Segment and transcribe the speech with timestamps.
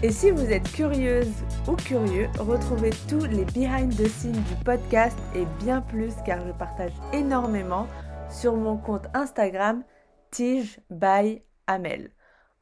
[0.00, 1.32] Et si vous êtes curieuse
[1.66, 6.52] ou curieux, retrouvez tous les behind the scenes du podcast et bien plus car je
[6.52, 7.88] partage énormément
[8.30, 9.82] sur mon compte Instagram
[10.30, 12.12] Tige by Amel.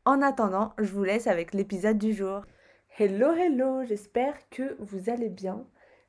[0.06, 2.40] En attendant, je vous laisse avec l'épisode du jour.
[2.96, 5.66] Hello, hello, j'espère que vous allez bien.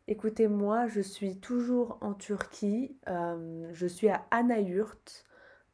[0.08, 2.96] Écoutez, moi, je suis toujours en Turquie.
[3.10, 5.26] Euh, je suis à Anayurt,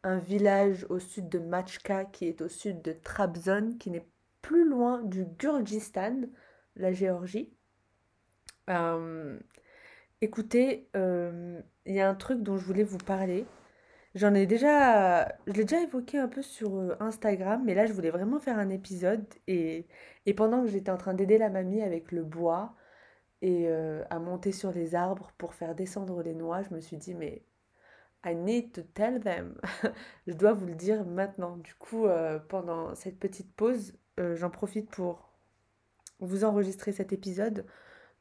[0.01, 4.07] un village au sud de Machka qui est au sud de Trabzon, qui n'est
[4.43, 6.21] plus loin du Gurjistan,
[6.75, 7.51] la Géorgie.
[8.69, 9.39] Euh,
[10.21, 13.47] écoutez, euh, il y a un truc dont je voulais vous parler.
[14.15, 17.93] J'en ai déjà, je l'ai déjà évoqué un peu sur euh, Instagram, mais là je
[17.93, 19.87] voulais vraiment faire un épisode et,
[20.27, 22.75] et pendant que j'étais en train d'aider la mamie avec le bois
[23.41, 23.67] et
[24.09, 27.43] à monter sur les arbres pour faire descendre les noix, je me suis dit mais
[28.25, 29.59] I need to tell them.
[30.27, 31.57] je dois vous le dire maintenant.
[31.57, 32.05] Du coup,
[32.47, 35.33] pendant cette petite pause, j'en profite pour
[36.19, 37.65] vous enregistrer cet épisode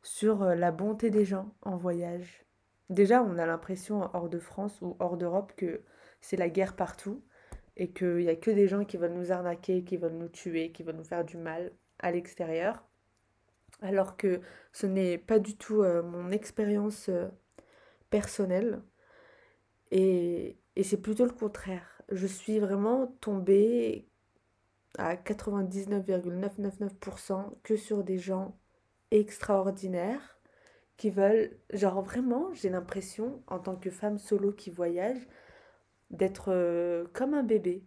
[0.02, 2.44] sur euh, la bonté des gens en voyage.
[2.90, 5.82] Déjà, on a l'impression hors de France ou hors d'Europe que
[6.20, 7.22] c'est la guerre partout
[7.76, 10.72] et qu'il n'y a que des gens qui veulent nous arnaquer, qui veulent nous tuer,
[10.72, 12.84] qui veulent nous faire du mal à l'extérieur.
[13.80, 14.40] Alors que
[14.72, 17.28] ce n'est pas du tout euh, mon expérience euh,
[18.10, 18.82] personnelle.
[19.90, 22.02] Et, et c'est plutôt le contraire.
[22.10, 24.06] Je suis vraiment tombée
[24.98, 28.58] à 99,999% que sur des gens
[29.10, 30.38] extraordinaires
[30.96, 35.26] qui veulent, genre vraiment, j'ai l'impression, en tant que femme solo qui voyage,
[36.10, 37.84] d'être euh, comme un bébé.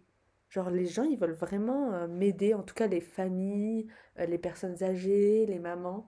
[0.50, 4.38] Genre les gens, ils veulent vraiment euh, m'aider, en tout cas les familles, euh, les
[4.38, 6.06] personnes âgées, les mamans.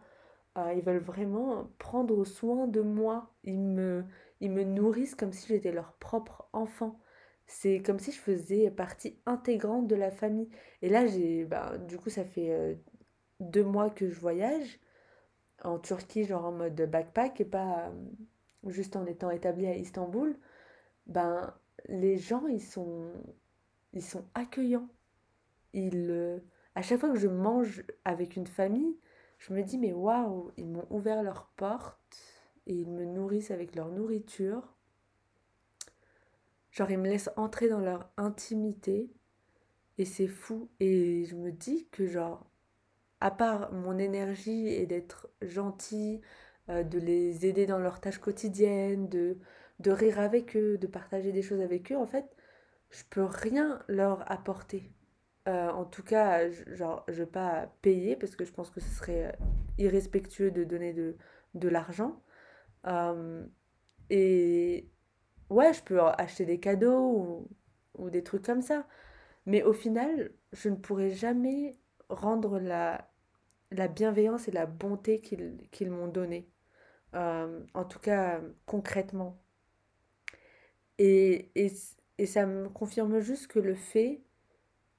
[0.75, 3.32] ils veulent vraiment prendre soin de moi.
[3.44, 4.04] Ils me,
[4.41, 6.98] ils me nourrissent comme si j'étais leur propre enfant.
[7.48, 10.50] C'est comme si je faisais partie intégrante de la famille.
[10.82, 12.75] Et là, j'ai, bah, du coup, ça fait euh,
[13.41, 14.81] deux mois que je voyage
[15.64, 20.37] en Turquie, genre en mode backpack et pas euh, juste en étant établi à Istanbul.
[21.06, 21.54] Ben,
[21.88, 23.12] les gens, ils sont,
[23.92, 24.88] ils sont accueillants.
[25.72, 26.38] Ils, euh,
[26.75, 28.97] à chaque fois que je mange avec une famille,
[29.38, 32.19] je me dis, mais waouh, ils m'ont ouvert leurs portes
[32.66, 34.78] et ils me nourrissent avec leur nourriture.
[36.78, 39.11] Genre, ils me laissent entrer dans leur intimité.
[39.99, 40.71] Et c'est fou.
[40.81, 42.49] Et je me dis que, genre,
[43.21, 46.21] à part mon énergie et d'être gentil,
[46.71, 49.38] euh, de les aider dans leurs tâches quotidiennes, de,
[49.81, 52.27] de rire avec eux, de partager des choses avec eux, en fait,
[52.91, 54.93] je peux rien leur apporter.
[55.49, 58.81] Euh, en tout cas, genre, je ne vais pas payer parce que je pense que
[58.81, 59.33] ce serait euh,
[59.78, 61.17] irrespectueux de donner de,
[61.55, 62.22] de l'argent.
[64.11, 64.88] et,
[65.50, 67.48] ouais, je peux acheter des cadeaux
[67.98, 68.86] ou, des trucs comme ça.
[69.47, 71.76] Mais au final, je ne pourrai jamais
[72.10, 73.10] rendre la,
[73.72, 76.48] la bienveillance et la bonté qu'ils m'ont donnée.
[77.14, 79.38] Euh, en tout cas, concrètement.
[80.98, 81.72] Et, et,
[82.19, 84.22] et, ça me confirme juste que le fait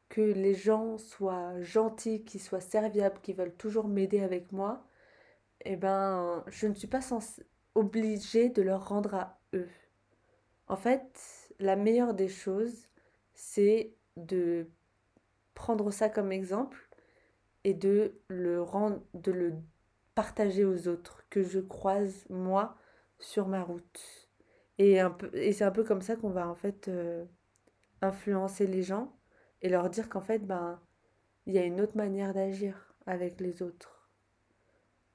[0.09, 4.85] que les gens soient gentils, qu'ils soient serviables, qu'ils veulent toujours m'aider avec moi,
[5.65, 7.01] eh ben, je ne suis pas
[7.75, 9.69] obligée de leur rendre à eux.
[10.69, 12.87] En fait, la meilleure des choses,
[13.33, 14.67] c'est de
[15.55, 16.87] prendre ça comme exemple
[17.63, 19.55] et de le rendre, de le
[20.15, 22.77] partager aux autres que je croise moi
[23.17, 24.29] sur ma route.
[24.77, 24.99] Et,
[25.51, 27.25] c'est un peu comme ça qu'on va en fait euh,
[28.01, 29.17] influencer les gens
[29.61, 30.79] et leur dire qu'en fait, ben,
[31.45, 34.09] il y a une autre manière d'agir avec les autres.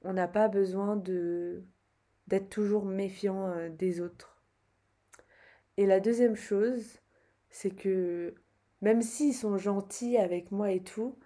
[0.03, 4.34] On n'a pas besoin d'être toujours méfiant euh, des autres.
[5.77, 7.01] Et la deuxième chose,
[7.51, 8.35] c'est que
[8.81, 11.19] même s'ils sont gentils avec moi et tout,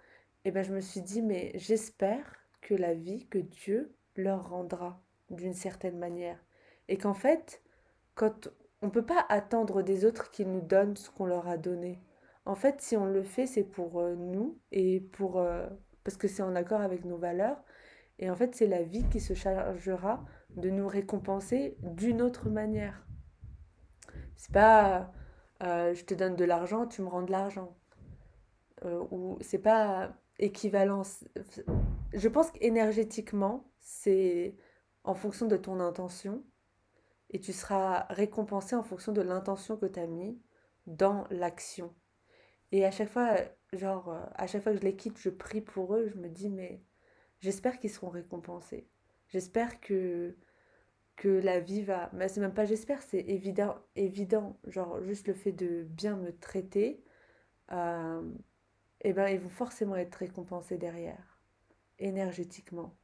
[0.45, 5.01] eh ben je me suis dit, mais j'espère que la vie que Dieu leur rendra
[5.29, 6.43] d'une certaine manière.
[6.87, 7.61] Et qu'en fait,
[8.15, 8.49] quand
[8.81, 11.99] on ne peut pas attendre des autres qu'ils nous donnent ce qu'on leur a donné.
[12.45, 15.67] En fait, si on le fait, c'est pour euh, nous et pour euh,
[16.03, 17.61] parce que c'est en accord avec nos valeurs.
[18.19, 20.25] Et en fait, c'est la vie qui se chargera
[20.55, 23.05] de nous récompenser d'une autre manière.
[24.39, 25.11] C'est pas
[25.63, 27.75] euh, je te donne de l'argent, tu me rends de l'argent.
[28.85, 31.03] Euh, ou c'est pas équivalent.
[32.13, 34.55] Je pense qu'énergétiquement, c'est
[35.03, 36.45] en fonction de ton intention
[37.31, 40.41] et tu seras récompensé en fonction de l'intention que tu as mis
[40.87, 41.93] dans l'action.
[42.71, 43.35] Et à chaque fois,
[43.73, 46.49] genre, à chaque fois que je les quitte, je prie pour eux, je me dis,
[46.49, 46.81] mais
[47.41, 48.87] j'espère qu'ils seront récompensés.
[49.27, 50.37] J'espère que,
[51.19, 52.09] que la vie va...
[52.13, 54.57] Mais c'est même pas j'espère, c'est évident, évident.
[54.65, 57.03] Genre, juste le fait de bien me traiter,
[57.73, 58.21] euh,
[59.01, 61.41] eh ben, ils vont forcément être récompensés derrière,
[61.99, 62.95] énergétiquement.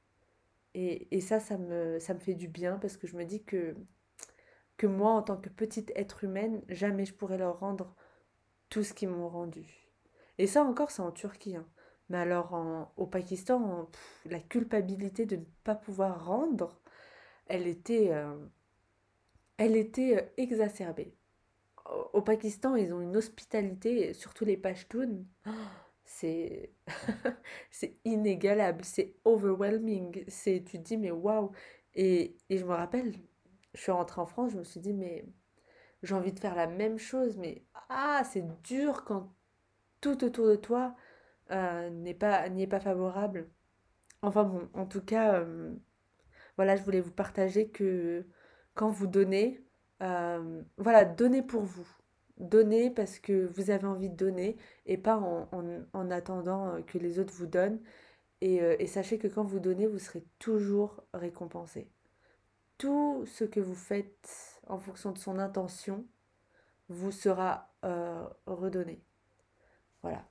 [0.73, 3.43] Et, et ça, ça me, ça me fait du bien parce que je me dis
[3.43, 3.75] que,
[4.77, 7.95] que moi, en tant que petite être humaine, jamais je pourrais leur rendre
[8.69, 9.89] tout ce qu'ils m'ont rendu.
[10.37, 11.57] Et ça encore, c'est en Turquie.
[11.57, 11.67] Hein.
[12.09, 13.89] Mais alors en, au Pakistan,
[14.25, 16.79] la culpabilité de ne pas pouvoir rendre,
[17.47, 18.35] elle était, euh,
[19.57, 21.15] elle était euh, exacerbée.
[22.13, 25.23] Au, Pakistan, ils ont une hospitalité, surtout les Pashtuns.
[26.05, 26.71] c'est
[27.71, 30.23] c'est inégalable, c'est overwhelming.
[30.27, 31.51] C'est tu te dis mais waouh.
[31.95, 33.13] Et, et je me rappelle,
[33.73, 35.25] je suis rentrée en France, je me suis dit mais
[36.03, 39.33] j'ai envie de faire la même chose, mais ah, c'est dur quand
[40.01, 40.95] tout autour de toi
[41.51, 43.49] euh, n'est pas, n'y est pas favorable.
[44.21, 45.43] Enfin bon, en tout cas,
[46.57, 48.25] voilà, je voulais vous partager que
[48.73, 49.63] quand vous donnez,
[50.01, 51.87] euh, voilà, donnez pour vous.
[52.37, 55.47] Donnez parce que vous avez envie de donner et pas en,
[55.93, 57.79] en, attendant que les autres vous donnent.
[58.41, 61.89] Et, et sachez que quand vous donnez, vous serez toujours récompensé.
[62.77, 66.05] Tout ce que vous faites en fonction de son intention
[66.89, 67.73] vous sera
[68.45, 69.01] redonné.
[70.01, 70.25] Voilà.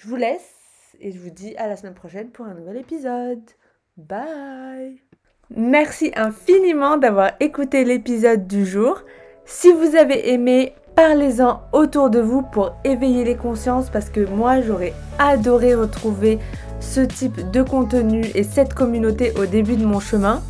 [0.00, 3.50] Je vous laisse et je vous dis à la semaine prochaine pour un nouvel épisode.
[3.96, 5.09] Bye
[5.56, 9.00] Merci infiniment d'avoir écouté l'épisode du jour.
[9.44, 14.60] Si vous avez aimé, parlez-en autour de vous pour éveiller les consciences parce que moi
[14.60, 16.38] j'aurais adoré retrouver
[16.78, 20.40] ce type de contenu et cette communauté au début de mon chemin.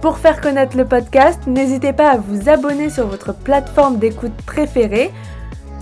[0.00, 5.10] Pour faire connaître le podcast, n'hésitez pas à vous abonner sur votre plateforme d'écoute préférée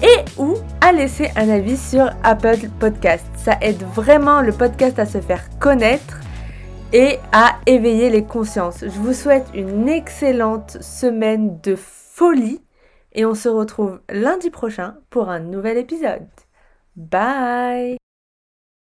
[0.02, 3.26] et ou à laisser un avis sur Apple Podcast.
[3.36, 6.20] Ça aide vraiment le podcast à se faire connaître
[6.92, 8.80] et à éveiller les consciences.
[8.80, 12.62] Je vous souhaite une excellente semaine de folie
[13.12, 16.28] et on se retrouve lundi prochain pour un nouvel épisode.
[16.96, 18.07] Bye